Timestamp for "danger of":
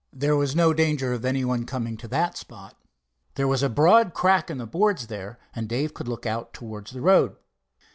0.73-1.23